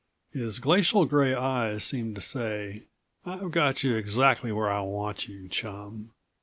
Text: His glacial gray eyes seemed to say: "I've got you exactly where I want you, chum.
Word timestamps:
His 0.33 0.57
glacial 0.57 1.05
gray 1.05 1.35
eyes 1.35 1.83
seemed 1.83 2.15
to 2.15 2.21
say: 2.21 2.85
"I've 3.23 3.51
got 3.51 3.83
you 3.83 3.95
exactly 3.97 4.51
where 4.51 4.67
I 4.71 4.81
want 4.81 5.27
you, 5.27 5.47
chum. 5.47 6.09